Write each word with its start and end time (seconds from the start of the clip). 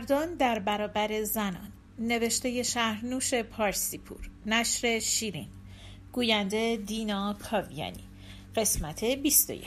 مردان 0.00 0.34
در 0.34 0.58
برابر 0.58 1.22
زنان. 1.22 1.72
نوشته 1.98 2.62
شهرنوش 2.62 3.34
پارسیپور. 3.34 4.30
نشر 4.46 4.98
شیرین. 4.98 5.48
گوینده 6.12 6.76
دینا 6.76 7.36
کاویانی. 7.50 8.04
قسمت 8.56 9.04
21 9.04 9.66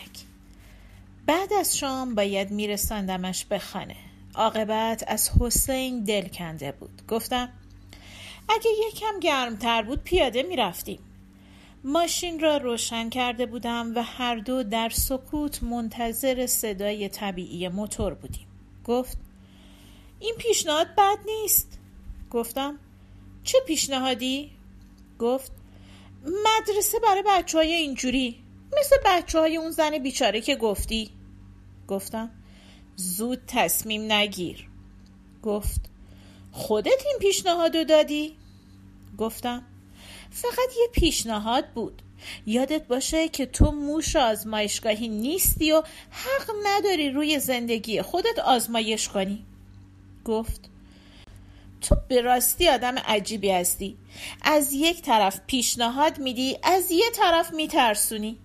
بعد 1.26 1.54
از 1.54 1.78
شام 1.78 2.16
باید 2.16 2.52
میرساندمش 2.52 3.46
به 3.46 3.60
خانه. 3.60 3.96
عاقبت 4.36 5.04
از 5.08 5.32
حسین 5.40 6.04
دل 6.04 6.28
کنده 6.28 6.72
بود. 6.72 7.02
گفتم 7.08 7.50
اگه 8.50 8.70
یکم 8.88 9.20
گرمتر 9.22 9.82
بود 9.82 10.04
پیاده 10.04 10.44
می‌رفتیم. 10.44 11.00
ماشین 11.84 12.40
را 12.40 12.58
روشن 12.58 13.10
کرده 13.10 13.46
بودم 13.46 13.96
و 13.96 14.04
هر 14.04 14.36
دو 14.36 14.64
در 14.64 14.90
سکوت 14.90 15.64
منتظر 15.64 16.46
صدای 16.48 17.10
طبیعی 17.10 17.68
موتور 17.68 18.14
بودیم. 18.14 18.48
گفت 18.86 19.18
این 20.24 20.36
پیشنهاد 20.36 20.88
بد 20.98 21.18
نیست. 21.26 21.80
گفتم 22.32 22.80
چه 23.44 23.58
پیشنهادی؟ 23.68 24.52
گفت 25.20 25.52
مدرسه 26.26 27.00
برای 27.00 27.24
بچه 27.28 27.58
های 27.58 27.74
اینجوری 27.74 28.44
مثل 28.80 28.96
بچه 29.06 29.40
های 29.40 29.58
اون 29.58 29.72
زن 29.72 29.98
بیچاره 29.98 30.42
که 30.42 30.56
گفتی. 30.56 31.10
گفتم 31.88 32.32
زود 32.96 33.42
تصمیم 33.48 34.12
نگیر. 34.12 34.70
گفت 35.44 35.82
خودت 36.52 37.06
این 37.06 37.18
پیشنهادو 37.20 37.84
دادی؟ 37.84 38.38
گفتم 39.18 39.64
فقط 40.32 40.78
یه 40.80 40.88
پیشنهاد 40.92 41.68
بود. 41.70 42.02
یادت 42.46 42.88
باشه 42.88 43.30
که 43.30 43.46
تو 43.46 43.72
موش 43.72 44.16
آزمایشگاهی 44.16 45.08
نیستی 45.08 45.72
و 45.72 45.84
حق 46.12 46.52
نداری 46.64 47.10
روی 47.10 47.40
زندگی 47.40 48.02
خودت 48.02 48.40
آزمایش 48.40 49.10
کنی. 49.10 49.46
گفت 50.26 50.70
تو 51.82 51.96
به 52.08 52.22
راستی 52.22 52.70
آدم 52.70 52.98
عجیبی 52.98 53.52
هستی. 53.52 53.98
از 54.42 54.74
یک 54.74 55.02
طرف 55.02 55.40
پیشنهاد 55.48 56.20
میدی 56.20 56.58
از 56.64 56.92
یه 56.92 57.06
طرف 57.14 57.54
میترسونی. 57.54 58.38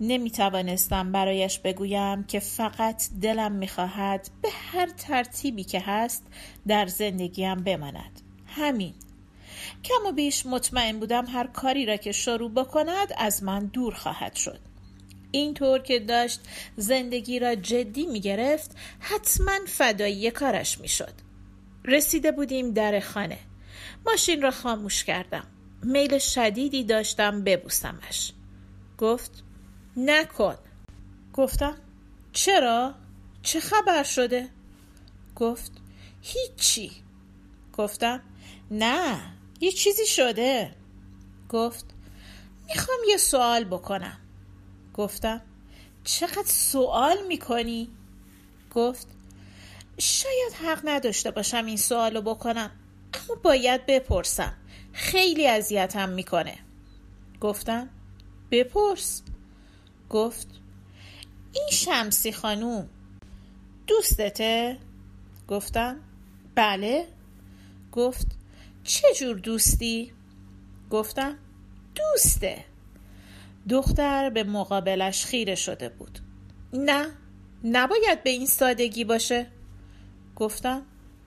نمی‌توانستم 0.00 1.12
برایش 1.12 1.58
بگویم 1.58 2.24
که 2.24 2.40
فقط 2.40 3.08
دلم 3.22 3.52
می‌خواهد 3.52 4.30
به 4.42 4.48
هر 4.72 4.86
ترتیبی 4.86 5.64
که 5.64 5.80
هست 5.80 6.26
در 6.66 6.86
زندگیم 6.86 7.54
بماند. 7.54 8.20
همین. 8.46 8.94
کم 9.84 10.08
و 10.08 10.12
بیش 10.12 10.46
مطمئن 10.46 10.98
بودم 10.98 11.26
هر 11.26 11.46
کاری 11.46 11.86
را 11.86 11.96
که 11.96 12.12
شروع 12.12 12.50
بکند 12.50 13.12
از 13.16 13.42
من 13.42 13.66
دور 13.66 13.94
خواهد 13.94 14.34
شد. 14.34 14.60
اینطور 15.30 15.78
که 15.78 15.98
داشت 15.98 16.40
زندگی 16.76 17.38
را 17.38 17.54
جدی 17.54 18.06
می 18.06 18.20
گرفت 18.20 18.76
حتما 19.00 19.58
فدایی 19.66 20.30
کارش 20.30 20.78
می 20.78 20.88
شد. 20.88 21.12
رسیده 21.84 22.32
بودیم 22.32 22.72
در 22.72 23.00
خانه. 23.00 23.38
ماشین 24.06 24.42
را 24.42 24.50
خاموش 24.50 25.04
کردم. 25.04 25.46
میل 25.82 26.18
شدیدی 26.18 26.84
داشتم 26.84 27.44
ببوسمش. 27.44 28.32
گفت 28.98 29.44
نکن. 29.96 30.54
گفتم 31.32 31.76
چرا؟ 32.32 32.94
چه 33.42 33.60
خبر 33.60 34.02
شده؟ 34.02 34.48
گفت 35.36 35.72
هیچی. 36.22 36.92
گفتم 37.72 38.22
نه 38.70 39.20
یه 39.60 39.72
چیزی 39.72 40.06
شده. 40.06 40.74
گفت 41.48 41.84
می‌خوام 42.66 42.98
یه 43.08 43.16
سوال 43.16 43.64
بکنم. 43.64 44.18
گفتم 44.98 45.40
چقدر 46.04 46.46
سوال 46.46 47.16
می‌کنی؟ 47.28 47.88
گفت 48.74 49.06
شاید 49.98 50.52
حق 50.52 50.80
نداشته 50.84 51.30
باشم 51.30 51.66
این 51.66 51.76
سوالو 51.76 52.20
بکنم 52.20 52.70
اما 53.14 53.40
باید 53.42 53.86
بپرسم 53.86 54.54
خیلی 54.92 55.46
اذیتم 55.46 56.08
می‌کنه 56.08 56.58
گفتم 57.40 57.88
بپرس 58.50 59.22
گفت 60.10 60.48
این 61.52 61.68
شمسی 61.72 62.32
خانوم 62.32 62.88
دوستته؟ 63.86 64.78
گفتم 65.48 66.00
بله 66.54 67.06
گفت 67.92 68.26
چه 68.84 69.08
جور 69.18 69.38
دوستی؟ 69.38 70.12
گفتم 70.90 71.38
دوسته 71.94 72.64
دختر 73.68 74.30
به 74.30 74.44
مقابلش 74.44 75.24
خیره 75.24 75.54
شده 75.54 75.88
بود. 75.88 76.18
نه 76.72 77.06
نباید 77.64 78.22
به 78.22 78.30
این 78.30 78.46
سادگی 78.46 79.04
باشه. 79.04 79.46
گفتم 80.36 80.82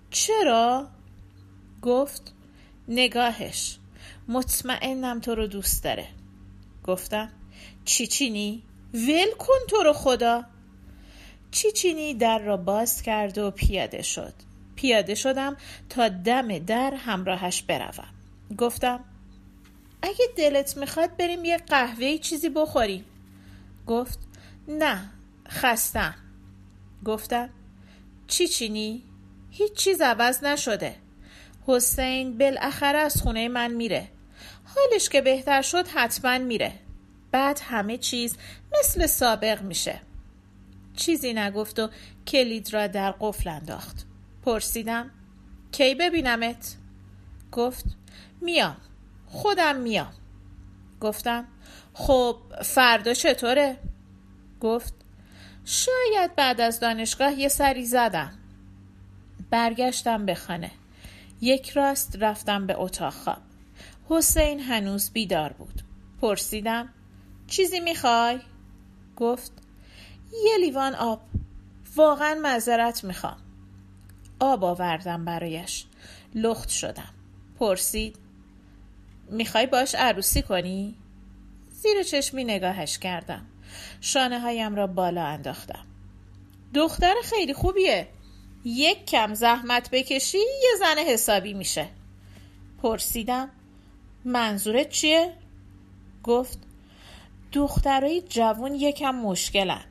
چرا؟ 0.09 0.88
گفت 1.81 2.34
نگاهش. 2.88 3.78
مطمئنم 4.28 5.19
تو 5.19 5.35
رو 5.35 5.47
دوست 5.47 5.84
داره. 5.84 6.07
گفتم 6.84 7.31
چیچینی؟ 7.85 8.63
ول 8.94 9.31
کن 9.40 9.59
تو 9.69 9.84
رو 9.84 9.94
خدا. 9.94 10.46
چیچینی 11.52 12.13
در 12.13 12.40
را 12.40 12.58
باز 12.58 13.02
کرد 13.02 13.38
و 13.38 13.52
پیاده 13.52 14.02
شد. 14.02 14.34
پیاده 14.75 15.16
شدم 15.16 15.58
تا 15.90 16.09
دم 16.09 16.59
در 16.59 16.94
همراهش 16.94 17.62
بروم. 17.62 18.08
گفتم 18.58 19.00
اگه 20.02 20.26
دلت 20.38 20.78
می‌خواد 20.78 21.18
بریم 21.18 21.46
یه 21.46 21.58
قهوه 21.58 22.18
چیزی 22.18 22.50
بخوریم 22.50 23.06
گفت 23.88 24.20
نه 24.68 25.12
خستم. 25.48 26.16
گفتم 27.06 27.50
چی 28.28 28.48
چینی؟ 28.48 29.04
هیچ 29.50 29.74
چیز 29.74 30.02
عوض 30.02 30.44
نشده. 30.44 30.96
حسین 31.68 32.38
بالاخره 32.38 32.98
از 32.98 33.22
خونه 33.22 33.48
من 33.48 33.72
میره. 33.72 34.08
حالش 34.76 35.10
که 35.10 35.22
بهتر 35.22 35.62
شد 35.62 35.88
حتما 35.88 36.38
میره. 36.38 36.74
بعد 37.32 37.60
همه 37.64 37.98
چیز 37.98 38.38
مثل 38.80 39.06
سابق 39.06 39.62
میشه. 39.62 40.02
چیزی 40.96 41.34
نگفت 41.34 41.80
و 41.80 41.90
کلید 42.28 42.74
را 42.74 42.88
در 42.88 43.12
قفل 43.12 43.50
انداخت. 43.50 44.06
پرسیدم 44.46 45.12
کی 45.72 45.96
ببینمت؟ 45.96 46.76
گفت 47.52 47.86
میام. 48.42 48.78
خودم 49.31 49.75
میام. 49.75 50.14
گفتم 51.02 51.47
خب 51.94 52.38
فردا 52.64 53.14
چطوره؟ 53.14 53.78
گفت 54.62 54.94
شاید 55.66 56.36
بعد 56.36 56.62
از 56.62 56.80
دانشگاه 56.80 57.40
یه 57.40 57.47
سری 57.47 57.86
زدم. 57.86 58.34
برگشتم 59.50 60.25
به 60.25 60.36
خانه. 60.36 60.72
یک 61.41 61.70
راست 61.70 62.18
رفتم 62.20 62.68
به 62.68 62.75
اتاق 62.80 63.14
خواب. 63.14 63.41
حسین 64.09 64.59
هنوز 64.59 65.12
بیدار 65.12 65.53
بود. 65.53 65.81
پرسیدم 66.22 66.90
چیزی 67.47 67.80
می‌خوای؟ 67.80 68.40
گفت 69.16 69.52
یه 70.46 70.58
لیوان 70.58 70.96
آب. 70.96 71.22
واقعا 71.96 72.36
معذرت 72.36 73.03
می‌خوام. 73.03 73.38
آب 74.40 74.64
آوردم 74.64 75.25
برایش. 75.25 75.86
لخت 76.36 76.70
شدم. 76.70 77.14
پرسید 77.59 78.18
می‌خوای 79.31 79.68
باش 79.68 79.96
عروسی 79.96 80.42
کنی؟ 80.42 80.96
زیر 81.72 82.03
چشمی 82.03 82.44
نگاهش 82.44 82.97
کردم. 82.97 83.46
شانه 84.02 84.40
هایم 84.40 84.75
را 84.75 84.88
بالا 84.88 85.25
انداختم. 85.25 85.86
دختر 86.74 87.14
خیلی 87.24 87.53
خوبیه. 87.53 88.08
یک 88.66 89.06
کم 89.06 89.34
زحمت 89.34 89.90
بکشی 89.91 90.38
یه 90.38 90.70
زن 90.80 90.97
حسابی 90.97 91.53
میشه. 91.53 91.88
پرسیدم 92.81 93.50
منظورت 94.26 94.90
چیه؟ 94.90 95.34
گفت 96.23 96.59
دخترای 97.52 98.22
جوون 98.22 98.76
یکم 98.76 99.16
مشکلن. 99.16 99.84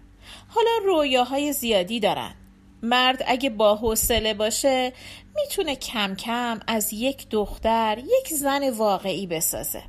حالا 0.49 0.71
رویاهای 0.85 1.53
زیادی 1.53 2.01
دارن. 2.01 2.35
مرد 2.83 3.25
اگه 3.27 3.51
با 3.51 3.77
حوصله 3.77 4.35
باشه 4.35 4.93
می‌تونه 5.37 5.77
کم 5.77 6.15
کم 6.15 6.61
از 6.67 6.93
یک 6.93 7.29
دختر 7.29 7.99
یک 7.99 8.29
زن 8.29 8.71
واقعی 8.71 9.27
بسازه. 9.27 9.83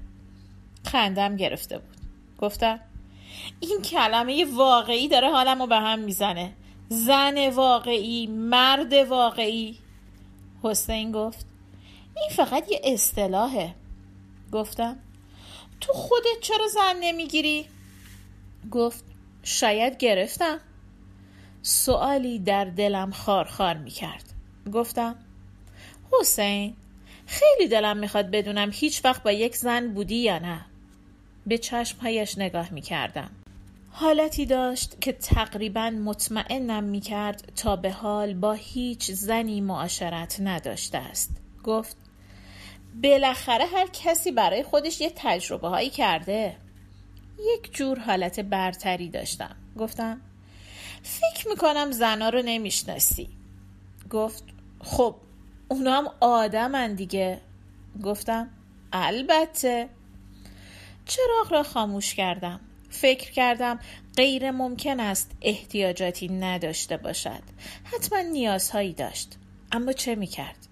خندم 0.85 1.35
گرفته 1.35 1.77
بود. 1.77 1.97
گفتم 2.39 2.79
این 3.59 3.81
کلمه 3.81 4.45
واقعی 4.45 5.07
داره 5.07 5.29
حالمو 5.29 5.67
به 5.67 5.75
هم 5.75 5.99
می‌زنه. 5.99 6.53
زن 6.89 7.49
واقعی 7.49 8.27
مرد 8.27 8.93
واقعی. 8.93 9.77
حسین 10.63 11.11
گفت 11.11 11.45
این 12.17 12.29
فقط 12.29 12.71
یه 12.71 12.81
اصطلاحه. 12.83 13.75
گفتم 14.51 14.99
تو 15.81 15.93
خودت 15.93 16.41
چرا 16.41 16.67
زن 16.67 16.95
نمی‌گیری؟ 16.99 17.65
گفت 18.71 19.03
شاید 19.43 19.97
گرفتم. 19.97 20.59
سوالی 21.61 22.39
در 22.39 22.65
دلم 22.65 23.11
خارخار 23.11 23.77
می 23.77 23.89
کرد 23.89 24.23
گفتم 24.73 25.15
حسین 26.11 26.75
خیلی 27.25 27.67
دلم 27.67 27.97
می‌خواد 27.97 28.31
بدونم 28.31 28.69
هیچ 28.73 29.05
وقت 29.05 29.23
با 29.23 29.31
یک 29.31 29.55
زن 29.55 29.93
بودی 29.93 30.15
یا 30.15 30.39
نه. 30.39 30.65
به 31.47 31.57
چشمهایش 31.57 32.37
نگاه 32.37 32.69
می 32.73 32.81
کردم 32.81 33.29
حالتی 33.91 34.45
داشت 34.45 35.01
که 35.01 35.11
تقریبا 35.11 35.89
مطمئنم 35.89 36.83
می 36.83 36.99
کرد 37.01 37.51
تا 37.55 37.75
به 37.75 37.91
حال 37.91 38.33
با 38.33 38.53
هیچ 38.53 39.11
زنی 39.11 39.61
معاشرت 39.61 40.37
نداشته 40.39 40.97
است. 40.97 41.37
گفت 41.63 41.97
بالاخره 43.03 43.65
هر 43.65 43.87
کسی 43.93 44.31
برای 44.31 44.63
خودش 44.63 45.01
یه 45.01 45.11
تجربه 45.15 45.67
هایی 45.67 45.89
کرده. 45.89 46.57
یک 47.55 47.73
جور 47.73 47.99
حالت 47.99 48.39
برتری 48.39 49.09
داشتم. 49.09 49.55
گفتم 49.77 50.21
فکر 51.03 51.47
می‌کنم 51.49 51.91
زنا 51.91 52.29
رو 52.29 52.41
نمی‌شناسی. 52.41 53.29
گفت 54.09 54.43
خب 54.79 55.15
اونا 55.67 55.97
هم 55.97 56.07
آدمن 56.19 56.93
دیگه. 56.93 57.41
گفتم 58.03 58.49
البته. 58.93 59.89
چراغ 61.05 61.51
را 61.51 61.63
خاموش 61.63 62.13
کردم. 62.13 62.59
فکر 62.89 63.31
کردم 63.31 63.79
غیر 64.17 64.51
ممکن 64.51 64.99
است 64.99 65.31
احتیاجاتی 65.41 66.27
نداشته 66.27 66.97
باشد. 66.97 67.41
حتما 67.83 68.19
نیازهایی 68.19 68.93
داشت. 68.93 69.37
اما 69.71 69.93
چه 69.93 70.15
می‌کرد؟ 70.15 70.67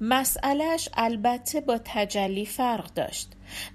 مسئلهش 0.00 0.88
البته 0.94 1.60
با 1.60 1.80
تجلی 1.84 2.46
فرق 2.46 2.94
داشت. 2.94 3.28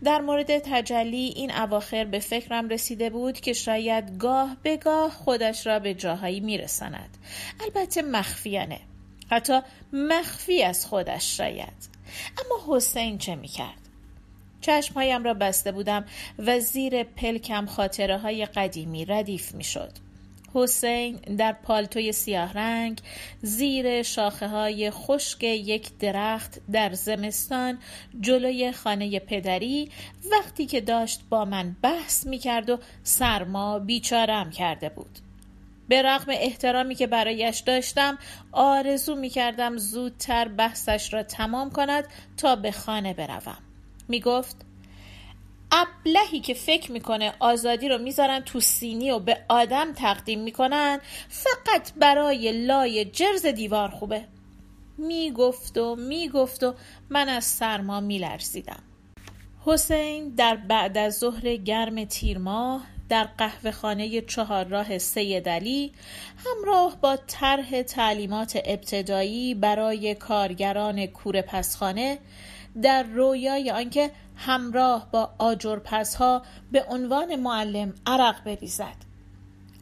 در 0.03 0.21
مورد 0.21 0.59
تجلی 0.59 1.33
این 1.35 1.51
اواخر 1.51 2.05
به 2.05 2.19
فکرم 2.19 2.69
رسیده 2.69 3.09
بود 3.09 3.39
که 3.39 3.53
شاید 3.53 4.17
گاه 4.17 4.57
به 4.63 4.77
گاه 4.77 5.11
خودش 5.11 5.67
را 5.67 5.79
به 5.79 5.93
جاهایی 5.93 6.39
میرساند. 6.39 7.17
البته 7.59 8.01
مخفیانه. 8.01 8.79
حتی 9.31 9.59
مخفی 9.93 10.63
از 10.63 10.85
خودش 10.85 11.37
شاید. 11.37 11.89
اما 12.45 12.75
حسین 12.75 13.17
چه 13.17 13.35
می‌کرد؟ 13.35 13.81
چشمهایم 14.61 15.23
را 15.23 15.33
بسته 15.33 15.71
بودم 15.71 16.05
و 16.39 16.59
زیر 16.59 17.03
پلکم 17.03 17.65
خاطره 17.65 18.17
های 18.17 18.45
قدیمی 18.45 19.05
ردیف 19.05 19.55
می‌شد. 19.55 19.91
حسین 20.53 21.15
در 21.15 21.53
پالتوی 21.53 22.11
سیاه 22.11 22.53
رنگ 22.53 23.01
زیر 23.41 24.03
شاخه 24.03 24.47
های 24.47 24.91
خشک 24.91 25.43
یک 25.43 25.97
درخت 25.97 26.61
در 26.71 26.93
زمستان 26.93 27.79
جلوی 28.21 28.71
خانه 28.71 29.19
پدری 29.19 29.91
وقتی 30.31 30.65
که 30.65 30.81
داشت 30.81 31.21
با 31.29 31.45
من 31.45 31.75
بحث 31.81 32.27
می 32.27 32.37
کرد 32.37 32.69
و 32.69 32.79
سرما 33.03 33.79
بیچارم 33.79 34.49
کرده 34.49 34.89
بود. 34.89 35.19
به 35.87 36.01
رغم 36.01 36.31
احترامی 36.31 36.95
که 36.95 37.07
برایش 37.07 37.59
داشتم 37.59 38.17
آرزو 38.51 39.15
می 39.15 39.29
کردم 39.29 39.77
زودتر 39.77 40.47
بحثش 40.47 41.13
را 41.13 41.23
تمام 41.23 41.69
کند 41.69 42.07
تا 42.37 42.55
به 42.55 42.71
خانه 42.71 43.13
بروم. 43.13 43.57
می 44.07 44.19
گفت 44.19 44.55
ابلهی 45.71 46.39
که 46.39 46.53
فکر 46.53 46.91
می‌کنه 46.91 47.33
آزادی 47.39 47.89
رو 47.89 47.97
می‌ذارن 47.97 48.39
تو 48.39 48.59
سینی 48.59 49.11
و 49.11 49.19
به 49.19 49.37
آدم 49.49 49.93
تقدیم 49.93 50.39
می‌کنن 50.39 50.99
فقط 51.29 51.93
برای 51.93 52.65
لای 52.65 53.05
جرز 53.05 53.45
دیوار 53.45 53.89
خوبه. 53.89 54.25
می‌گفت 54.97 55.77
و 55.77 55.95
می‌گفت 55.95 56.63
و 56.63 56.73
من 57.09 57.29
از 57.29 57.43
سرما 57.43 57.99
میلرزیدم. 57.99 58.83
حسین 59.65 60.29
در 60.29 60.55
بعد 60.55 60.97
از 60.97 61.17
ظهر 61.17 61.55
گرم 61.55 62.05
تیر 62.05 62.37
ماه 62.37 62.85
در 63.11 63.27
قهوه 63.37 63.71
خانه 63.71 64.21
چهار 64.21 64.65
راه 64.65 64.97
سید 64.97 65.49
علی 65.49 65.91
همراه 66.45 66.97
با 67.01 67.17
طرح 67.27 67.81
تعلیمات 67.81 68.59
ابتدایی 68.65 69.55
برای 69.55 70.15
کارگران 70.15 71.05
کوره 71.05 71.41
پسخانه 71.41 72.19
در 72.81 73.03
رویای 73.03 73.71
آنکه 73.71 74.11
همراه 74.35 75.11
با 75.11 75.29
ها 76.19 76.41
به 76.71 76.85
عنوان 76.89 77.35
معلم 77.35 77.93
عرق 78.05 78.43
بریزد. 78.43 79.10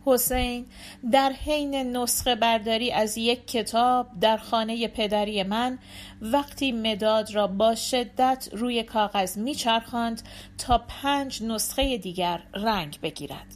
حسین 0.09 0.65
در 1.11 1.31
حین 1.45 1.75
نسخه 1.97 2.35
برداری 2.35 2.91
از 2.91 3.17
یک 3.17 3.47
کتاب 3.47 4.07
در 4.21 4.37
خانه 4.37 4.87
پدری 4.87 5.43
من 5.43 5.79
وقتی 6.21 6.71
مداد 6.71 7.35
را 7.35 7.47
با 7.47 7.75
شدت 7.75 8.49
روی 8.51 8.83
کاغذ 8.83 9.37
میچرخاند 9.37 10.21
تا 10.57 10.77
پنج 10.87 11.43
نسخه 11.43 11.97
دیگر 11.97 12.43
رنگ 12.53 12.99
بگیرد. 13.03 13.55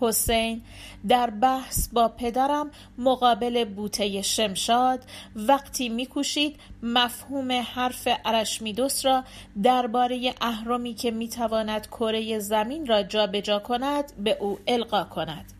حسین 0.00 0.62
در 1.08 1.30
بحث 1.30 1.88
با 1.92 2.08
پدرم 2.08 2.70
مقابل 2.98 3.64
بوته 3.64 4.22
شمشاد 4.22 5.04
وقتی 5.36 5.88
میکوشید 5.88 6.56
مفهوم 6.82 7.52
حرف 7.52 8.08
ارشمیدس 8.24 9.06
را 9.06 9.24
درباره 9.62 10.34
اهرمی 10.40 10.94
که 10.94 11.10
می‌تواند 11.10 11.86
کره 11.86 12.38
زمین 12.38 12.86
را 12.86 13.02
جابجا 13.02 13.40
جا 13.40 13.58
کند 13.58 14.12
به 14.24 14.36
او 14.40 14.58
القا 14.66 15.04
کند. 15.04 15.57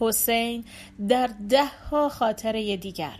حسین 0.00 0.64
در 1.08 1.30
ده 1.48 1.64
ها 1.90 2.08
خاطره 2.08 2.76
دیگر. 2.76 3.18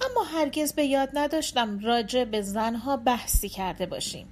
اما 0.00 0.24
هرگز 0.24 0.72
به 0.72 0.84
یاد 0.84 1.08
نداشتم 1.14 1.78
راجع 1.78 2.24
به 2.24 2.42
زنها 2.42 2.96
بحثی 2.96 3.48
کرده 3.48 3.86
باشیم. 3.86 4.26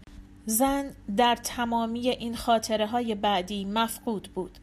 زن 0.47 0.91
در 1.17 1.37
تمامی 1.37 2.09
این 2.09 2.37
خاطره 2.37 2.87
های 2.87 3.15
بعدی 3.15 3.65
مفقود 3.65 4.29
بود. 4.35 4.59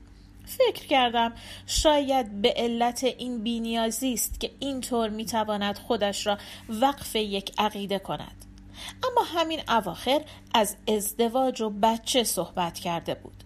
فکر 0.46 0.88
کردم 0.88 1.34
شاید 1.68 2.42
به 2.42 2.54
علت 2.58 3.04
این 3.04 3.44
بینیازی 3.44 4.14
است 4.14 4.40
که 4.40 4.52
اینطور 4.60 5.10
می‌تواند 5.10 5.78
خودش 5.78 6.28
را 6.28 6.38
وقف 6.70 7.16
یک 7.16 7.52
عقیده 7.58 8.00
کند. 8.00 8.46
اما 9.04 9.24
همین 9.24 9.62
اواخر 9.68 10.22
از 10.54 10.76
ازدواج 10.88 11.62
و 11.62 11.70
بچه 11.70 12.24
صحبت 12.24 12.80
کرده 12.80 13.16
بود. 13.16 13.44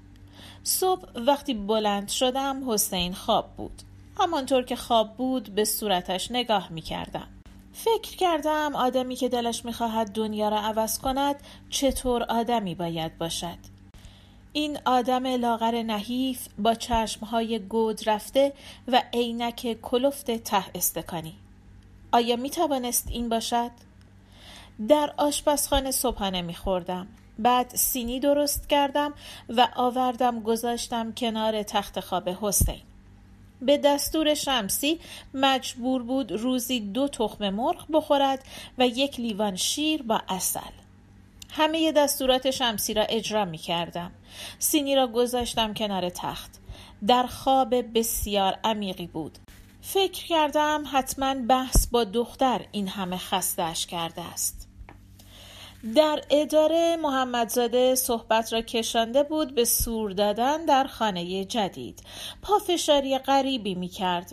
صبح 0.68 1.08
وقتی 1.16 1.54
بلند 1.54 2.10
شدم 2.10 2.72
حسین 2.72 3.14
خواب 3.14 3.56
بود 3.58 3.82
همانطور 4.20 4.64
که 4.64 4.76
خواب 4.76 5.18
بود 5.18 5.56
به 5.56 5.66
صورتش 5.66 6.32
نگاه 6.32 6.72
می 6.72 6.82
کردم. 6.82 7.28
فکر 7.74 8.16
کردم 8.18 8.76
آدمی 8.76 9.16
که 9.16 9.30
دلش 9.30 9.66
می‌خواهد 9.66 10.12
دنیا 10.12 10.50
را 10.50 10.60
عوض 10.60 11.00
کند 11.00 11.36
چطور 11.70 12.24
آدمی 12.24 12.76
باید 12.76 13.18
باشد 13.18 13.58
این 14.54 14.78
آدم 14.86 15.26
لاغر 15.26 15.84
نحیف 15.84 16.48
با 16.60 16.74
چشمهای 16.74 17.60
گود 17.60 18.10
رفته 18.10 18.54
و 18.88 19.04
عینک 19.14 19.82
کلفت 19.82 20.32
ته 20.32 20.66
استکانی 20.76 21.36
آیا 22.12 22.36
می 22.36 22.50
توانست 22.50 23.08
این 23.10 23.30
باشد؟ 23.30 23.72
در 24.88 25.14
آشپزخانه 25.18 25.92
صبحانه 25.92 26.42
می 26.42 26.54
خوردم. 26.54 27.08
بعد 27.40 27.76
سینی 27.76 28.20
درست 28.20 28.70
کردم 28.70 29.14
و 29.50 29.68
آوردم 29.76 30.40
گذاشتم 30.40 31.12
کنار 31.12 31.64
تخت 31.64 32.00
خواب 32.00 32.30
حسین. 32.30 32.82
به 33.62 33.78
دستور 33.78 34.34
شمسی 34.34 35.00
مجبور 35.34 36.04
بود 36.04 36.32
روزی 36.32 36.80
دو 36.80 37.08
تخم 37.08 37.50
مرغ 37.50 37.86
بخورد 37.94 38.46
و 38.78 38.88
یک 38.88 39.20
لیوان 39.20 39.56
شیر 39.56 40.04
با 40.04 40.22
اصل. 40.30 40.60
همه 41.50 41.92
دستورات 41.92 42.52
شمسی 42.52 42.94
را 42.94 43.04
اجرا 43.04 43.46
می 43.46 43.58
کردم. 43.58 44.12
سینی 44.60 44.96
را 44.96 45.08
گذاشتم 45.08 45.74
کنار 45.74 46.10
تخت. 46.10 46.52
در 47.08 47.24
خواب 47.28 47.98
بسیار 47.98 48.60
عمیقی 48.64 49.08
بود. 49.08 49.38
فکر 49.82 50.26
کردم 50.26 50.84
حتما 50.92 51.36
بحث 51.36 51.88
با 51.88 52.04
دختر 52.04 52.66
این 52.72 52.88
همه 52.88 53.18
خستش 53.18 53.88
کرده 53.88 54.22
است. 54.22 54.65
در 55.94 56.22
اداره 56.30 56.98
محمدزاده 57.02 57.96
صحبت 57.96 58.54
را 58.54 58.62
کشانده 58.62 59.24
بود 59.24 59.56
به 59.56 59.66
سور 59.66 60.12
دادن 60.12 60.66
در 60.66 60.88
خانه 60.88 61.46
جدید. 61.46 62.04
پافشاری 62.42 63.18
غریبی 63.18 63.76
می 63.76 63.88
کرد. 63.88 64.32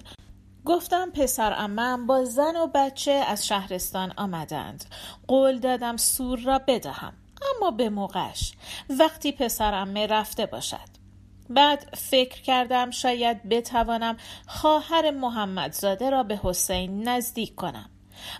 گفتم 0.65 1.11
پسر 1.11 1.55
امم 1.57 2.07
با 2.07 2.25
زن 2.25 2.57
و 2.57 2.67
بچه 2.75 3.13
از 3.13 3.47
شهرستان 3.47 4.13
آمدند. 4.17 4.85
قول 5.29 5.59
دادم 5.59 5.97
سور 5.97 6.39
را 6.39 6.61
بدهم 6.69 7.13
اما 7.57 7.71
به 7.71 7.91
موقعش. 7.91 8.53
وقتی 8.99 9.33
پسر 9.33 9.75
امه 9.75 10.07
رفته 10.07 10.47
باشد. 10.47 11.03
بعد 11.51 11.95
فکر 11.97 12.43
کردم 12.43 12.91
شاید 12.91 13.49
بتوانم 13.49 14.17
خواهر 14.47 15.11
محمدزاده 15.11 16.11
را 16.11 16.23
به 16.23 16.41
حسین 16.43 17.09
نزدیک 17.09 17.55
کنم. 17.55 17.91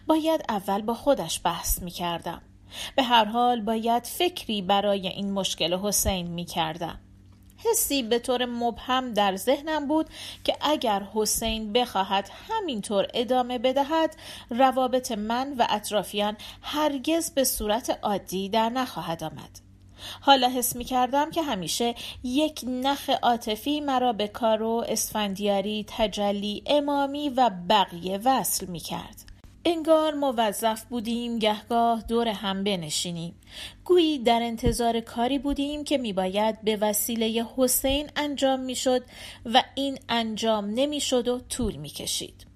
باید 0.07 0.45
اول 0.49 0.83
با 0.83 0.95
خودش 0.95 1.41
بحث 1.45 1.83
می 1.83 1.91
کردم 1.91 2.43
به 2.97 3.03
هر 3.03 3.25
حال 3.25 3.61
باید 3.61 4.07
فکری 4.07 4.63
برای 4.63 5.09
این 5.09 5.33
مشکل 5.33 5.79
حسین 5.79 6.27
می 6.27 6.45
کردم 6.45 6.99
حسی 7.65 8.03
به 8.03 8.19
طور 8.19 8.45
مبهم 8.45 9.13
در 9.13 9.37
ذهنم 9.37 9.89
بود 9.89 10.07
که 10.45 10.57
اگر 10.61 11.03
حسین 11.15 11.73
بخواهد 11.73 12.31
همینطور 12.49 13.07
ادامه 13.15 13.59
بدهد 13.59 14.17
روابط 14.51 15.13
من 15.13 15.55
و 15.59 15.67
اطرافیان 15.71 16.37
هرگز 16.63 17.31
به 17.31 17.45
صورت 17.45 17.99
عادی 18.03 18.49
در 18.49 18.69
نخواهد 18.69 19.25
آمد. 19.25 19.61
حالا 20.21 20.49
حس 20.49 20.77
می 20.77 20.85
کردم 20.85 21.31
که 21.31 21.43
همیشه 21.43 21.95
یک 22.25 22.61
نخ 22.67 23.11
عاطفی 23.23 23.81
مرا 23.81 24.13
به 24.13 24.29
کارو 24.29 24.85
اسفندیاری 24.89 25.87
تجلی 25.89 26.63
امامی 26.67 27.29
و 27.29 27.51
بقیه 27.69 28.21
وصل 28.25 28.67
می 28.67 28.81
کرد 28.81 29.32
انگار 29.65 30.15
موظف 30.15 30.85
بودیم 30.85 31.39
گهگاه 31.39 32.03
دور 32.09 32.29
هم 32.29 32.65
بنشینیم. 32.65 33.35
گویی 33.85 34.19
در 34.19 34.43
انتظار 34.43 35.01
کاری 35.01 35.39
بودیم 35.39 35.85
که 35.85 35.99
میباید 35.99 36.63
به 36.63 36.77
وسیله 36.77 37.47
حسین 37.57 38.11
انجام 38.17 38.61
می‌شد 38.61 39.03
و 39.45 39.63
این 39.75 39.99
انجام 40.09 40.65
نمی‌شد 40.65 41.29
و 41.29 41.41
طول 41.41 41.77
می‌کشید. 41.77 42.47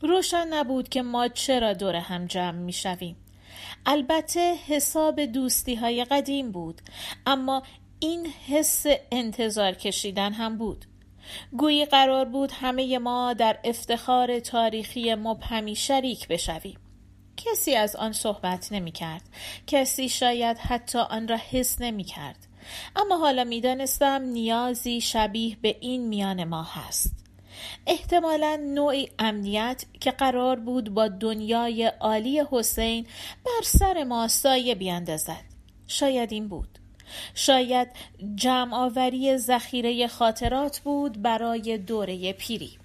روشن 0.00 0.48
نبود 0.48 0.88
که 0.88 1.02
ما 1.02 1.28
چرا 1.28 1.72
دور 1.72 1.96
هم 1.96 2.26
جمع 2.26 2.58
می‌شویم. 2.58 3.16
البته 3.86 4.54
حساب 4.66 5.20
دوستی 5.20 5.74
های 5.74 6.04
قدیم 6.04 6.52
بود 6.52 6.82
اما 7.26 7.62
این 8.00 8.26
حس 8.26 8.84
انتظار 9.12 9.72
کشیدن 9.72 10.32
هم 10.32 10.58
بود. 10.58 10.84
گویی 11.56 11.84
قرار 11.84 12.24
بود 12.24 12.52
همه 12.52 12.98
ما 12.98 13.32
در 13.32 13.58
افتخار 13.64 14.40
تاریخی 14.40 15.14
مبهمی 15.14 15.76
شریک 15.76 16.28
بشویم 16.28 16.78
کسی 17.36 17.74
از 17.74 17.96
آن 17.96 18.12
صحبت 18.12 18.72
نمی 18.72 18.92
کرد. 18.92 19.22
کسی 19.66 20.08
شاید 20.08 20.58
حتی 20.58 20.98
آن 20.98 21.28
را 21.28 21.36
حس 21.50 21.80
نمی 21.80 22.04
کرد. 22.04 22.46
اما 22.96 23.16
حالا 23.16 23.44
می 23.44 23.60
دانستم 23.60 24.22
نیازی 24.22 25.00
شبیه 25.00 25.56
به 25.62 25.76
این 25.80 26.08
میان 26.08 26.44
ما 26.44 26.62
هست. 26.62 27.12
احتمالا 27.86 28.56
نوعی 28.56 29.08
امنیت 29.18 29.84
که 30.00 30.10
قرار 30.10 30.60
بود 30.60 30.94
با 30.94 31.08
دنیای 31.08 31.86
عالی 31.86 32.42
حسین 32.50 33.06
بر 33.44 33.62
سر 33.64 34.04
ما 34.04 34.28
سایه 34.28 34.74
بیاندازد. 34.74 35.44
شاید 35.86 36.32
این 36.32 36.48
بود. 36.48 36.78
شاید 37.34 37.88
جمع 38.34 38.74
آوری 38.76 39.36
ذخیره 39.36 40.06
خاطرات 40.06 40.78
بود 40.78 41.22
برای 41.22 41.78
دوره 41.78 42.32
پیری. 42.32 42.78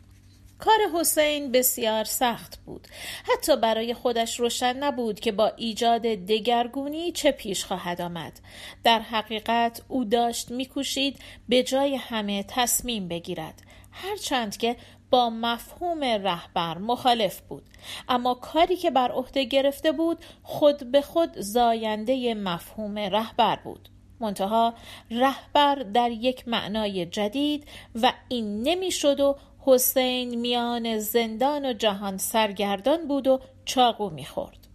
کار 0.60 0.78
حسین 0.94 1.52
بسیار 1.52 2.04
سخت 2.04 2.60
بود. 2.66 2.88
حتی 3.34 3.58
برای 3.58 3.94
خودش 3.94 4.40
روشن 4.40 4.78
نبود 4.84 5.20
که 5.20 5.32
با 5.32 5.52
ایجاد 5.58 6.02
دگرگونی 6.02 7.12
چه 7.12 7.32
پیش 7.32 7.66
خواهد 7.66 8.02
آمد. 8.02 8.40
در 8.84 9.00
حقیقت 9.00 9.82
او 9.88 10.04
داشت 10.04 10.52
میکوشید 10.52 11.20
به 11.50 11.64
جای 11.64 11.96
همه 11.96 12.46
تصمیم 12.48 13.08
بگیرد. 13.08 13.62
هرچند 13.92 14.58
که 14.58 14.76
با 15.10 15.30
مفهوم 15.30 16.04
رهبر 16.04 16.78
مخالف 16.78 17.42
بود. 17.42 17.64
اما 18.10 18.34
کاری 18.34 18.76
که 18.76 18.92
بر 18.92 19.12
عهده 19.12 19.44
گرفته 19.44 19.92
بود 19.92 20.18
خود 20.44 20.92
به 20.92 21.02
خود 21.02 21.40
زاینده 21.40 22.34
مفهوم 22.34 22.98
رهبر 22.98 23.56
بود. 23.56 23.90
منتها 24.20 24.74
رهبر 25.12 25.76
در 25.76 26.12
یک 26.12 26.48
معنای 26.48 27.06
جدید 27.06 27.68
و 28.02 28.14
این 28.28 28.64
نمی‌شد 28.64 29.20
و 29.20 29.36
حسین 29.60 30.40
میان 30.40 31.00
زندان 31.00 31.66
و 31.66 31.74
جهان 31.74 32.18
سرگردان 32.18 33.08
بود 33.08 33.28
و 33.28 33.40
چاقو 33.66 34.10
می‌خورد. 34.10 34.68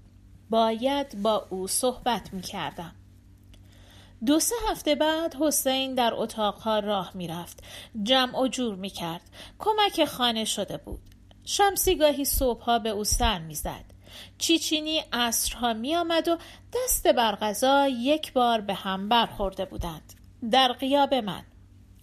باید 0.51 1.23
با 1.23 1.47
او 1.51 1.69
صحبت 1.69 2.33
می‌کردم. 2.33 2.95
دو 4.27 4.41
سه 4.41 4.55
هفته 4.71 4.95
بعد 4.95 5.35
حسین 5.35 5.95
در 5.95 6.15
اتاقها 6.15 6.79
راه 6.79 7.11
می‌رفت. 7.15 7.63
جمع 8.03 8.41
و 8.41 8.49
جور 8.49 8.75
می‌کرد. 8.75 9.23
کمک 9.59 10.05
خانه 10.05 10.45
شده 10.45 10.77
بود. 10.77 11.01
شمسی 11.45 11.97
گاهی 11.97 12.25
صبحها 12.25 12.79
به 12.79 12.89
او 12.89 13.05
سر 13.05 13.39
می‌زد. 13.39 13.92
چیچینی 14.39 15.05
اصرها 15.13 15.73
می 15.73 15.97
آمد 15.97 16.29
و 16.29 16.39
دست 16.75 17.07
بر 17.07 17.35
غذا 17.35 17.89
یک 17.89 18.33
بار 18.33 18.61
به 18.61 18.75
هم 18.75 19.09
برخورده 19.09 19.65
بودند. 19.65 20.13
در 20.51 20.73
قیاب 20.73 21.15
من. 21.15 21.43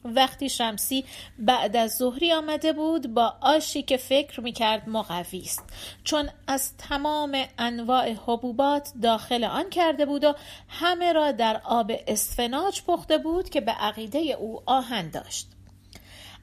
وقتی 0.05 0.49
شمسی 0.49 1.05
بعد 1.39 1.75
از 1.75 1.97
ظهری 1.97 2.33
آمده 2.33 2.73
بود 2.73 3.13
با 3.13 3.33
آشی 3.41 3.83
که 3.83 3.97
فکر 3.97 4.41
می 4.41 4.51
کرد 4.51 4.89
مقوی 4.89 5.39
است. 5.39 5.63
چون 6.03 6.29
از 6.47 6.77
تمام 6.77 7.45
انواع 7.57 8.13
حبوبات 8.13 8.91
داخل 9.01 9.43
آن 9.43 9.69
کرده 9.69 10.05
بود 10.05 10.23
و 10.23 10.33
همه 10.67 11.13
را 11.13 11.31
در 11.31 11.61
آب 11.63 11.91
اسفناج 12.07 12.81
پخته 12.83 13.17
بود 13.17 13.49
که 13.49 13.61
به 13.61 13.71
عقیده 13.71 14.19
او 14.19 14.61
آهن 14.65 15.09
داشت. 15.09 15.47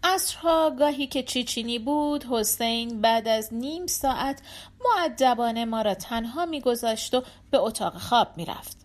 عصرها 0.04 0.70
گاهی 0.78 1.06
که 1.06 1.22
چیچینی 1.22 1.78
بود 1.78 2.24
حسین 2.24 3.00
بعد 3.00 3.28
از 3.28 3.54
نیم 3.54 3.86
ساعت 3.86 4.42
معدبانه 4.84 5.64
ما 5.64 5.82
را 5.82 5.94
تنها 5.94 6.46
میگذاشت 6.46 7.14
و 7.14 7.22
به 7.50 7.58
اتاق 7.58 7.98
خواب 7.98 8.28
می‌رفت. 8.36 8.76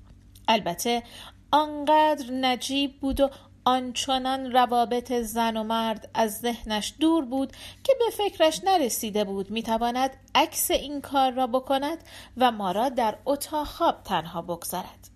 البته 0.48 1.04
آنقدر 1.52 2.32
نجیب 2.32 3.00
بود 3.00 3.20
و 3.20 3.30
آنچنان 3.66 4.52
روابط 4.52 5.12
زن 5.12 5.58
و 5.58 5.64
مرد 5.64 6.10
از 6.14 6.40
ذهنش 6.40 6.94
دور 7.00 7.26
بود 7.26 7.52
که 7.84 7.94
به 8.00 8.06
فکرش 8.18 8.62
نرسیده 8.64 9.24
بود 9.24 9.52
می‌تواند 9.52 10.12
عکس 10.36 10.72
این 10.72 11.02
کار 11.02 11.32
را 11.32 11.48
بکند 11.48 11.98
و 12.38 12.52
ما 12.52 12.72
را 12.72 12.90
در 12.90 13.18
اتاق 13.26 13.68
خواب 13.68 14.04
تنها 14.04 14.42
بگذارد. 14.42 15.11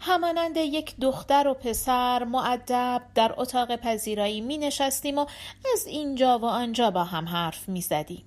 همانند 0.00 0.56
یک 0.56 0.96
دختر 1.00 1.48
و 1.48 1.54
پسر 1.54 2.24
معدب 2.24 3.02
در 3.14 3.34
اتاق 3.36 3.76
پذیرایی 3.76 4.40
می 4.40 4.58
نشستیم 4.58 5.18
و 5.18 5.26
از 5.72 5.86
اینجا 5.86 6.38
و 6.38 6.44
آنجا 6.44 6.90
با 6.90 7.04
هم 7.04 7.28
حرف 7.28 7.68
می 7.68 7.80
زدیم. 7.80 8.24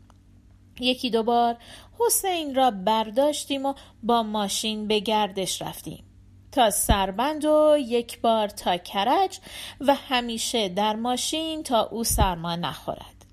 یکی 0.79 1.09
دو 1.09 1.23
بار 1.23 1.57
حسین 1.99 2.55
را 2.55 2.71
برداشتیم 2.71 3.65
و 3.65 3.73
با 4.03 4.23
ماشین 4.23 4.87
به 4.87 4.99
گردش 4.99 5.61
رفتیم. 5.61 6.03
تا 6.51 6.69
سربند 6.69 7.45
و 7.45 7.77
یک 7.79 8.21
بار 8.21 8.47
تا 8.47 8.77
کرج 8.77 9.39
و 9.81 9.95
همیشه 9.95 10.69
در 10.69 10.95
ماشین 10.95 11.63
تا 11.63 11.83
او 11.83 12.03
سرما 12.03 12.55
نخورد. 12.55 13.25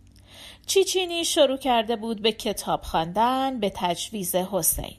چیچینی 0.67 1.25
شروع 1.25 1.57
کرده 1.57 1.97
بود 1.97 2.23
به 2.23 2.33
کتاب 2.33 2.83
خواندن 2.83 3.61
به 3.61 3.73
تجویز 3.77 4.35
حسین. 4.35 4.97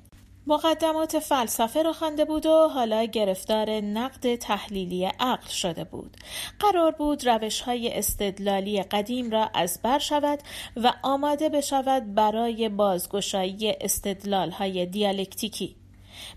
مقدمات 0.51 1.19
فلسفه 1.19 1.81
را 1.81 1.93
خوانده 1.93 2.25
بود 2.25 2.45
و 2.45 2.67
حالا 2.67 3.03
گرفتار 3.03 3.69
نقد 3.69 4.35
تحلیلی 4.35 5.05
عقل 5.05 5.47
شده 5.49 5.83
بود 5.83 6.17
قرار 6.59 6.91
بود 6.91 7.27
روش 7.27 7.61
های 7.61 7.97
استدلالی 7.97 8.83
قدیم 8.83 9.31
را 9.31 9.49
از 9.53 9.79
بر 9.83 9.99
شود 9.99 10.39
و 10.75 10.93
آماده 11.03 11.49
بشود 11.49 12.15
برای 12.15 12.69
بازگشایی 12.69 13.71
استدلال 13.81 14.51
های 14.51 14.85
دیالکتیکی 14.85 15.75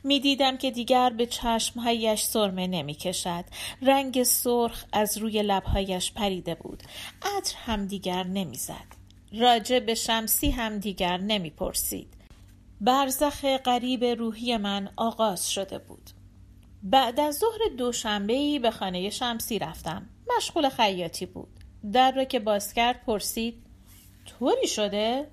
می‌دیدم 0.05 0.57
که 0.57 0.71
دیگر 0.71 1.11
به 1.11 1.27
چشمهایش 1.27 2.23
سرمه 2.23 2.67
نمی 2.67 2.95
کشد. 2.95 3.45
رنگ 3.83 4.23
سرخ 4.23 4.85
از 4.93 5.19
روی 5.19 5.43
لبهایش 5.43 6.13
پریده 6.13 6.55
بود. 6.55 6.83
عطر 7.37 7.57
هم 7.67 7.87
دیگر 7.87 8.25
نمی‌زد. 8.25 8.95
راجع 9.33 9.79
به 9.79 9.95
شمسی 9.95 10.51
هم 10.51 10.79
دیگر 10.79 11.17
نمی 11.17 11.51
پرسید. 11.51 12.24
برزخ 12.85 13.45
غریب 13.45 14.05
روحی 14.05 14.57
من 14.57 14.89
آغاز 14.97 15.51
شده 15.51 15.79
بود. 15.79 16.11
بعد 16.83 17.21
از 17.21 17.39
ظهر 17.39 17.59
دوشنبه 17.79 18.59
به 18.59 18.71
خانه 18.71 19.11
شمسی 19.11 19.59
رفتم. 19.59 20.09
مشغول 20.37 20.69
خیاطی 20.69 21.27
بود. 21.27 21.61
در 21.93 22.13
را 22.13 22.25
که 22.25 22.39
باز 22.39 22.73
کرد 22.73 23.05
پرسید 23.05 23.67
طوری 24.27 24.69
شده؟ 24.69 25.31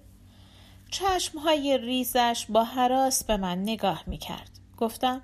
چشمهای 0.92 1.78
ریزش 1.78 2.46
با 2.50 2.64
حراس 2.64 3.24
به 3.24 3.38
من 3.38 3.62
نگاه 3.62 4.04
می 4.08 4.18
کرد 4.18 4.60
گفتم 4.78 5.22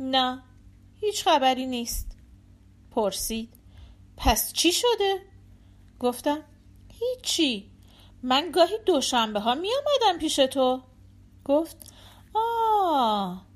نه 0.00 0.42
هیچ 1.00 1.24
خبری 1.24 1.66
نیست. 1.66 2.16
پرسید 2.90 3.54
پس 4.16 4.52
چی 4.52 4.72
شده؟ 4.72 5.22
گفتم 6.00 6.38
هیچی. 7.00 7.70
من 8.22 8.50
گاهی 8.50 8.78
دوشنبه 8.86 9.40
ها 9.40 9.54
می 9.54 9.68
آمدم 9.74 10.18
پیش 10.18 10.36
تو. 10.36 10.82
گفت 11.46 11.76
آه 12.34 13.46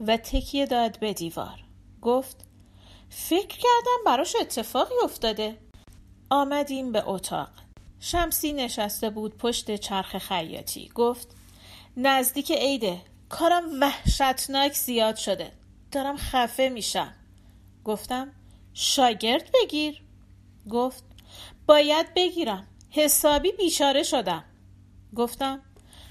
و 0.00 0.16
تکیه 0.16 0.66
داد 0.66 0.98
به 0.98 1.12
دیوار. 1.12 1.64
گفت 2.02 2.36
فکر 3.08 3.58
کردم 3.58 4.04
براش 4.06 4.36
اتفاقی 4.40 4.94
افتاده. 5.04 5.58
آمدیم 6.30 6.92
به 6.92 7.08
اتاق. 7.08 7.48
شمسی 8.00 8.52
نشسته 8.52 9.10
بود 9.10 9.36
پشت 9.38 9.76
چرخ 9.76 10.18
خیاطی. 10.18 10.88
گفت 10.94 11.28
نزدیک 11.96 12.52
عیده. 12.52 13.02
کارم 13.28 13.80
وحشتناک 13.80 14.72
زیاد 14.72 15.16
شده. 15.16 15.52
دارم 15.92 16.16
خفه 16.16 16.68
میشم. 16.68 17.14
گفتم 17.84 18.32
شاگرد 18.74 19.50
بگیر. 19.54 20.02
گفت 20.70 21.04
باید 21.66 22.14
بگیرم. 22.14 22.66
حسابی 22.90 23.52
بیچاره 23.52 24.02
شدم. 24.02 24.44
گفتم 25.16 25.62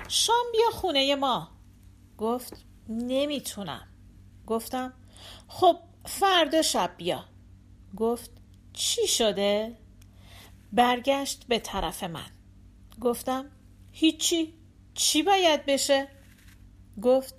شام 0.09 0.45
بیا 0.51 0.69
خونه 0.71 1.15
ما. 1.15 1.51
گفت 2.17 2.65
نمی‌تونم. 2.89 3.87
گفتم 4.47 4.93
خب 5.47 5.79
فردا 6.05 6.61
شب 6.61 6.91
بیا. 6.97 7.25
گفت 7.97 8.31
چی 8.73 9.07
شده؟ 9.07 9.77
برگشت 10.73 11.45
به 11.47 11.59
طرف 11.59 12.03
من. 12.03 12.29
گفتم 13.01 13.45
هیچی. 13.91 14.53
چی 14.93 15.23
باید 15.23 15.65
بشه؟ 15.65 16.07
گفت 17.01 17.35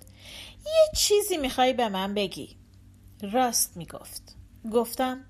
یه 0.65 0.91
چیزی 0.95 1.37
می‌خوای 1.37 1.73
به 1.73 1.89
من 1.89 2.13
بگی. 2.13 2.57
راست 3.21 3.77
می‌گفت. 3.77 4.35
گفتم 4.71 5.25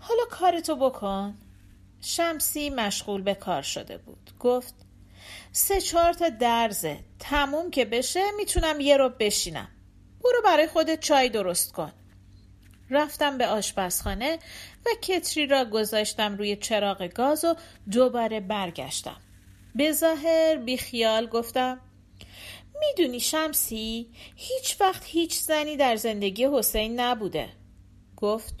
حالا 0.00 0.22
کارتو 0.30 0.76
بکن. 0.76 1.38
شمسی 2.00 2.70
مشغول 2.70 3.22
به 3.22 3.34
کار 3.34 3.62
شده 3.62 3.98
بود. 3.98 4.30
گفت 4.40 4.74
سه 5.52 5.80
چهار 5.80 6.12
تا 6.12 6.28
درزه. 6.28 6.98
تموم 7.18 7.70
که 7.70 7.84
بشه 7.84 8.30
می‌تونم 8.36 8.80
یه 8.80 8.96
رو 8.96 9.08
بشینم. 9.08 9.68
برو 10.24 10.42
برای 10.44 10.66
خودت 10.66 11.00
چای 11.00 11.28
درست 11.28 11.72
کن. 11.72 11.92
رفتم 12.90 13.38
به 13.38 13.46
آشپزخانه 13.46 14.38
و 14.86 14.90
کتری 15.02 15.46
را 15.46 15.64
گذاشتم 15.64 16.36
روی 16.36 16.56
چراغ 16.56 17.02
گاز 17.02 17.44
و 17.44 17.54
دوباره 17.90 18.40
برگشتم. 18.40 19.16
به 19.74 19.92
ظاهر 19.92 20.56
بیخیال 20.56 21.26
گفتم 21.26 21.80
می‌دونی 22.80 23.20
شمسی 23.20 24.10
هیچ 24.36 24.80
وقت 24.80 25.02
هیچ 25.06 25.40
زنی 25.40 25.76
در 25.76 25.96
زندگی 25.96 26.48
حسین 26.52 27.00
نبوده. 27.00 27.48
گفت 28.16 28.54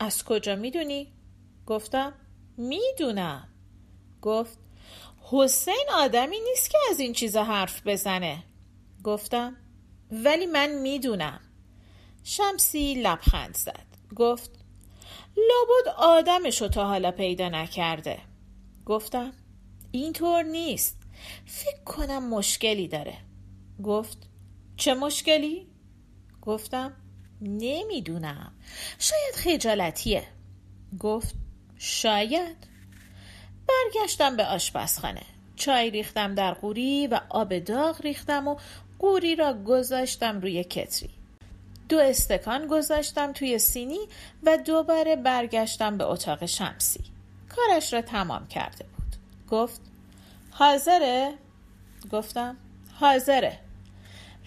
از 0.00 0.24
کجا 0.24 0.56
می‌دونی؟ 0.56 1.12
گفتم 1.66 2.14
می‌دونم. 2.56 3.48
گفت 4.22 4.58
حسین 5.36 5.86
آدمی 5.94 6.40
نیست 6.40 6.70
که 6.70 6.78
از 6.90 7.00
این 7.00 7.12
چیزا 7.12 7.44
حرف 7.44 7.86
بزنه. 7.86 8.44
گفتم 9.04 9.56
ولی 10.10 10.46
من 10.46 10.78
می‌دونم. 10.78 11.40
شمسی 12.24 12.94
لبخند 12.94 13.56
زد. 13.56 13.86
گفت 14.16 14.50
لابد 15.36 15.96
آدمشو 15.98 16.68
تا 16.68 16.86
حالا 16.86 17.10
پیدا 17.10 17.48
نکرده. 17.48 18.18
گفتم 18.86 19.32
اینطور 19.92 20.42
نیست. 20.42 20.98
فکر 21.46 21.84
کنم 21.84 22.28
مشکلی 22.28 22.88
داره. 22.88 23.16
گفت 23.84 24.18
چه 24.76 24.94
مشکلی؟ 24.94 25.66
گفتم 26.42 26.96
نمی‌دونم. 27.40 28.52
شاید 28.98 29.34
خجالتیه. 29.34 30.28
گفت 31.00 31.34
شاید. 31.78 32.73
برگشتم 33.68 34.36
به 34.36 34.46
آشپزخانه. 34.46 35.22
چای 35.56 35.90
ریختم 35.90 36.34
در 36.34 36.54
قوری 36.54 37.06
و 37.06 37.20
آب 37.28 37.58
داغ 37.58 38.02
ریختم 38.02 38.48
و 38.48 38.56
قوری 38.98 39.36
را 39.36 39.54
گذاشتم 39.54 40.40
روی 40.40 40.64
کتری. 40.64 41.10
دو 41.88 41.98
استکان 41.98 42.66
گذاشتم 42.66 43.32
توی 43.32 43.58
سینی 43.58 44.00
و 44.42 44.56
دوباره 44.56 45.16
برگشتم 45.16 45.98
به 45.98 46.04
اتاق 46.04 46.46
شمسی. 46.46 47.04
کارش 47.56 47.92
را 47.92 48.02
تمام 48.02 48.46
کرده 48.48 48.84
بود. 48.84 49.16
گفت 49.50 49.80
حاضره؟ 50.50 51.34
گفتم 52.12 52.56
حاضره. 53.00 53.58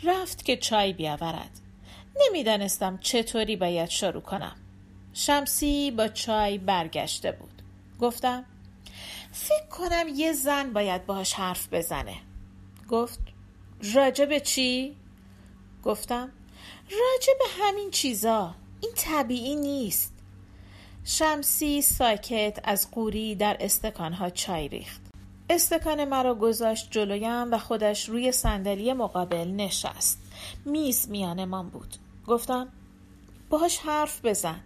رفت 0.04 0.46
که 0.46 0.58
چای 0.58 0.94
بیاورد. 0.94 1.52
نمی‌دانستم 2.16 2.98
چطوری 2.98 3.56
باید 3.56 3.90
شروع 3.90 4.22
کنم. 4.22 4.56
شمسی 5.14 5.92
با 5.92 6.08
چای 6.08 6.58
برگشته 6.58 7.32
بود. 7.32 7.62
گفتم 8.00 8.46
فکر 9.32 9.68
کنم 9.72 10.06
یه 10.16 10.34
زن 10.34 10.74
باید 10.74 11.06
باهاش 11.06 11.34
حرف 11.34 11.74
بزنه. 11.74 12.16
گفت 12.90 13.20
راجع 13.94 14.40
چی؟ 14.40 14.96
گفتم 15.84 16.32
راجع 16.92 17.34
همین 17.60 17.92
چیزا. 17.92 18.56
این 18.82 18.92
طبیعی 18.96 19.56
نیست. 19.56 20.14
شمسی 21.04 21.82
ساکت 21.82 22.60
از 22.64 22.92
قوری 22.92 23.36
در 23.36 23.58
استکانها 23.60 24.30
چای 24.30 24.68
ریخت. 24.68 25.02
استکان 25.50 26.06
مرا 26.06 26.36
گذاشت 26.36 26.92
جلویم 26.92 27.54
و 27.54 27.58
خودش 27.58 28.10
روی 28.10 28.32
صندلی 28.32 28.94
مقابل 28.94 29.48
نشست. 29.48 30.20
میز 30.66 31.10
میانمان 31.10 31.70
بود. 31.70 31.96
گفتم 32.28 32.68
باهاش 33.50 33.78
حرف 33.78 34.26
بزن. 34.26 34.60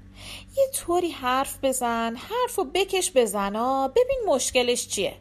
یه 0.58 0.64
طوری 0.74 1.12
حرف 1.12 1.58
بزن 1.64 2.16
حرف 2.16 2.60
و 2.60 2.64
بکش 2.64 3.12
بزنا 3.16 3.88
ببین 3.88 4.20
مشکلش 4.28 4.88
چیه. 4.88 5.16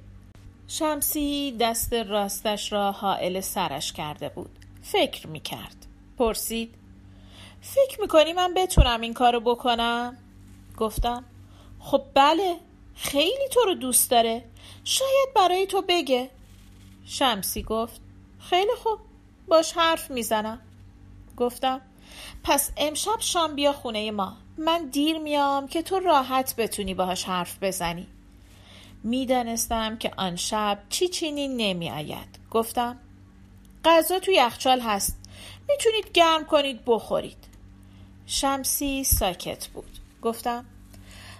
شمسی 0.68 1.56
دست 1.60 1.92
راستش 1.92 2.72
را 2.72 2.92
حائل 2.92 3.40
سرش 3.40 3.92
کرده 3.92 4.28
بود. 4.28 4.50
فکر 4.82 5.26
می‌کرد. 5.26 5.86
پرسید 6.18 6.74
فکر 7.60 8.00
می‌کنی 8.00 8.32
من 8.32 8.54
بتونم 8.54 9.00
این 9.00 9.14
کارو 9.14 9.40
بکنم؟ 9.40 10.16
گفتم 10.78 11.24
خب 11.80 12.02
بله 12.14 12.56
خیلی 12.94 13.48
تو 13.50 13.60
رو 13.60 13.74
دوست 13.74 14.10
داره. 14.10 14.44
شاید 14.84 15.34
برای 15.34 15.66
تو 15.66 15.82
بگه. 15.88 16.30
شمسی 17.06 17.62
گفت 17.62 18.00
خیلی 18.40 18.74
خوب 18.82 18.98
باش 19.48 19.72
حرف 19.72 20.10
می‌زنم. 20.10 20.60
گفتم 21.36 21.80
پس 22.44 22.70
امشب 22.76 23.20
شام 23.20 23.54
بیا 23.54 23.72
خونه 23.72 24.10
ما. 24.10 24.36
من 24.60 24.86
دیر 24.86 25.18
میام 25.18 25.68
که 25.68 25.82
تو 25.82 25.98
راحت 25.98 26.56
بتونی 26.56 26.94
باهاش 26.94 27.24
حرف 27.24 27.58
بزنی. 27.62 28.06
می‌دانستم 29.02 29.98
که 29.98 30.10
آن 30.16 30.36
شب 30.36 30.78
چی 30.88 31.08
چینی 31.08 31.48
نمی 31.48 31.90
آید 31.90 32.38
گفتم 32.50 32.98
غذا 33.84 34.18
توی 34.18 34.34
یخچال 34.34 34.80
هست. 34.80 35.18
می‌تونید 35.68 36.12
گرم 36.12 36.44
کنید 36.44 36.80
بخورید. 36.86 37.44
شمسی 38.26 39.04
ساکت 39.04 39.66
بود. 39.66 39.98
گفتم 40.22 40.64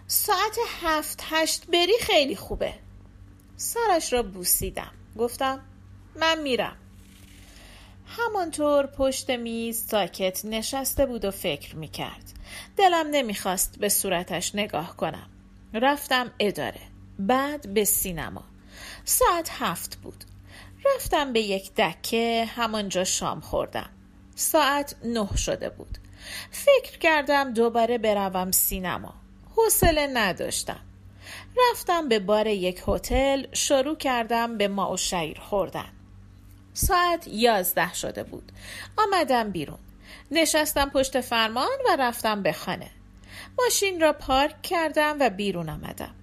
ساعت 0.07 0.59
هفت 0.83 1.25
هشت 1.31 1.67
بری 1.67 1.95
خیلی 2.01 2.37
خوبه. 2.37 2.75
سرش 3.57 4.13
را 4.13 4.23
بوسیدم. 4.23 4.93
گفتم 5.19 5.61
من 6.17 6.43
میرم. 6.43 6.77
همانطور 8.11 8.87
پشت 8.87 9.31
میز 9.31 9.87
ساکت 9.87 10.45
نشسته 10.45 11.07
بود 11.07 11.25
و 11.25 11.31
فکر 11.31 11.77
می‌کرد. 11.77 12.33
دلم 12.77 13.07
نمی‌خواست 13.11 13.79
به 13.79 13.89
صورتش 13.89 14.55
نگاه 14.55 14.97
کنم. 14.97 15.31
رفتم 15.75 16.31
اداره. 16.39 16.81
بعد 17.19 17.75
به 17.75 17.85
سینما. 17.85 18.45
ساعت 19.05 19.51
هفت 19.53 19.97
بود. 19.97 20.25
رفتم 20.85 21.33
به 21.33 21.41
یک 21.41 21.75
دکه 21.75 22.49
همانجا 22.57 23.05
شام 23.05 23.41
خوردم. 23.41 23.91
ساعت 24.35 24.97
نه 25.05 25.37
شده 25.37 25.69
بود. 25.69 25.99
فکر 26.51 26.99
کردم 26.99 27.55
دوباره 27.55 27.99
بروم 27.99 28.51
سینما. 28.51 29.15
حوصله 29.57 30.07
نداشتم. 30.07 30.81
رفتم 31.71 32.09
به 32.09 32.19
بار 32.19 32.47
یک 32.47 32.83
هتل 32.89 33.47
شروع 33.53 33.97
کردم 33.97 34.59
به 34.59 34.69
ما 34.69 34.93
و 34.93 34.97
شیر 34.97 35.41
خوردن. 35.41 35.93
ساعت 36.81 37.29
یازده 37.29 37.95
شده 37.95 38.23
بود. 38.23 38.53
آمدم 38.97 39.51
بیرون. 39.51 39.79
نشستم 40.31 40.91
پشت 40.91 41.21
فرمان 41.21 41.79
و 41.89 41.97
رفتم 41.99 42.43
به 42.43 42.53
خانه. 42.53 42.91
ماشین 43.59 44.01
را 44.01 44.13
پارک 44.13 44.63
کردم 44.63 45.17
و 45.21 45.31
بیرون 45.31 45.69
آمدم. 45.69 46.15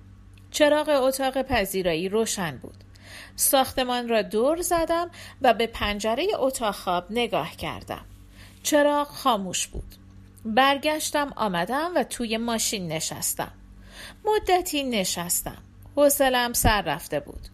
چراغ 0.51 0.89
اتاق 0.89 1.41
پذیرایی 1.41 2.09
روشن 2.09 2.57
بود. 2.57 2.83
ساختمان 3.35 4.09
را 4.09 4.21
دور 4.21 4.61
زدم 4.61 5.11
و 5.41 5.53
به 5.53 5.67
پنجره 5.67 6.27
اتاق 6.35 6.75
خواب 6.75 7.05
نگاه 7.09 7.55
کردم. 7.55 8.05
چراغ 8.63 9.07
خاموش 9.07 9.67
بود. 9.67 9.95
برگشتم 10.45 11.33
آمدم 11.35 11.91
و 11.95 12.03
توی 12.03 12.37
ماشین 12.37 12.87
نشستم. 12.87 13.51
مدتی 14.25 14.83
نشستم. 14.83 15.63
حوصلم 15.95 16.53
سر 16.53 16.81
رفته 16.81 17.19
بود. 17.19 17.47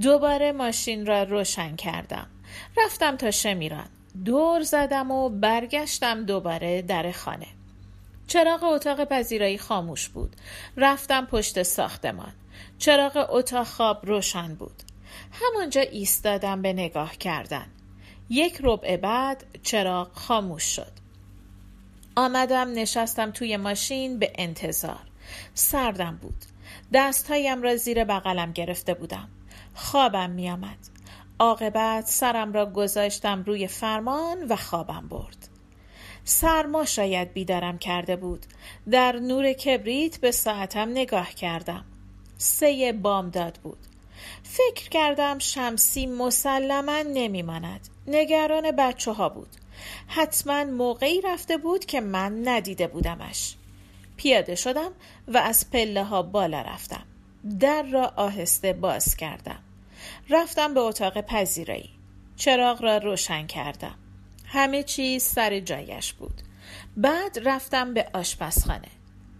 دوباره 0.00 0.52
ماشین 0.52 1.06
را 1.06 1.22
روشن 1.22 1.76
کردم. 1.76 2.26
رفتم 2.76 3.16
تا 3.16 3.30
شمیران. 3.30 3.88
دور 4.24 4.62
زدم 4.62 5.10
و 5.10 5.28
برگشتم 5.28 6.24
دوباره 6.24 6.82
در 6.82 7.12
خانه. 7.12 7.46
چراغ 8.26 8.64
اتاق 8.64 9.04
پذیرایی 9.04 9.58
خاموش 9.58 10.08
بود. 10.08 10.36
رفتم 10.76 11.26
پشت 11.26 11.62
ساختمان. 11.62 12.32
چراغ 12.78 13.26
اتاق 13.30 13.66
خواب 13.66 14.06
روشن 14.06 14.54
بود. 14.54 14.82
همانجا 15.32 15.80
ایستادم 15.80 16.62
به 16.62 16.72
نگاه 16.72 17.16
کردن. 17.16 17.66
یک 18.30 18.58
ربع 18.62 18.96
بعد 18.96 19.44
چراغ 19.62 20.12
خاموش 20.12 20.64
شد. 20.64 20.92
آمدم 22.16 22.72
نشستم 22.72 23.30
توی 23.30 23.56
ماشین 23.56 24.18
به 24.18 24.32
انتظار. 24.34 25.06
سردم 25.54 26.18
بود. 26.22 26.44
دستهایم 26.92 27.62
را 27.62 27.76
زیر 27.76 28.04
بغلم 28.04 28.52
گرفته 28.52 28.94
بودم. 28.94 29.28
خوابم 29.74 30.30
می 30.30 30.50
آمد 30.50 30.89
عاقبت 31.40 32.06
سرم 32.06 32.52
را 32.52 32.66
گذاشتم 32.66 33.42
روی 33.42 33.66
فرمان 33.66 34.46
و 34.48 34.56
خوابم 34.56 35.08
برد. 35.08 35.48
سرما 36.24 36.84
شاید 36.84 37.32
بیدارم 37.32 37.78
کرده 37.78 38.16
بود. 38.16 38.46
در 38.90 39.12
نور 39.16 39.52
کبریت 39.52 40.20
به 40.20 40.30
ساعتم 40.30 40.90
نگاه 40.90 41.30
کردم. 41.30 41.84
سه 42.38 42.92
بامداد 43.02 43.58
بود. 43.62 43.78
فکر 44.42 44.88
کردم 44.88 45.38
شمسی 45.38 46.06
مسلما 46.06 47.02
نمیماند. 47.02 47.88
نگران 48.06 48.70
بچه 48.70 49.12
ها 49.12 49.28
بود. 49.28 49.56
حتما 50.06 50.64
موقعی 50.64 51.20
رفته 51.20 51.56
بود 51.56 51.84
که 51.84 52.00
من 52.00 52.48
ندیده 52.48 52.86
بودمش. 52.86 53.56
پیاده 54.16 54.54
شدم 54.54 54.92
و 55.28 55.36
از 55.38 55.70
پله 55.70 56.04
ها 56.04 56.22
بالا 56.22 56.60
رفتم. 56.60 57.04
در 57.60 57.82
را 57.82 58.12
آهسته 58.16 58.72
باز 58.72 59.16
کردم. 59.16 59.62
رفتم 60.30 60.74
به 60.74 60.80
اتاق 60.80 61.20
پذیرایی. 61.20 61.90
چراغ 62.36 62.82
را 62.82 62.98
روشن 62.98 63.46
کردم. 63.46 63.94
همه 64.46 64.82
چیز 64.82 65.22
سر 65.22 65.60
جایش 65.60 66.12
بود. 66.12 66.40
بعد 66.96 67.38
رفتم 67.44 67.94
به 67.94 68.10
آشپزخانه. 68.14 68.88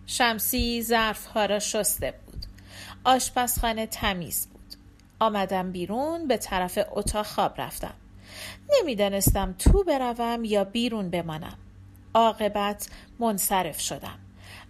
شمسی 0.06 0.82
ظرف 0.82 1.26
ها 1.26 1.44
را 1.44 1.58
شسته 1.58 2.14
بود. 2.26 2.46
آشپزخانه 3.04 3.86
تمیز 3.86 4.48
بود. 4.52 4.74
آمدم 5.18 5.72
بیرون 5.72 6.26
به 6.26 6.36
طرف 6.36 6.78
اتاق 6.90 7.26
خواب 7.26 7.60
رفتم. 7.60 7.94
نمی‌دانستم 8.70 9.54
تو 9.58 9.84
بروم 9.84 10.44
یا 10.44 10.64
بیرون 10.64 11.10
بمانم. 11.10 11.58
عاقبت 12.14 12.88
منصرف 13.18 13.80
شدم. 13.80 14.18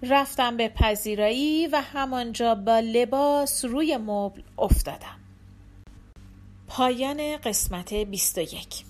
رفتم 0.02 0.56
به 0.56 0.68
پذیرایی 0.68 1.66
و 1.66 1.82
همانجا 1.92 2.54
با 2.54 2.80
لباس 2.80 3.64
روی 3.64 3.96
مبل 3.96 4.42
افتادم. 4.58 5.19
پایان 6.72 7.36
قسمت 7.36 7.94
21 7.94 8.89